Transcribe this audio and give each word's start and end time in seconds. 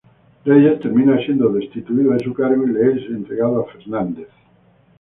Reyes, 0.45 0.79
termina 0.79 1.15
siendo 1.23 1.49
destituido 1.49 2.13
de 2.13 2.23
su 2.23 2.33
cargo 2.33 2.65
y 2.67 2.71
le 2.73 2.93
es 2.93 3.07
entregado 3.11 3.61
a 3.61 3.71
Fernández. 3.71 4.29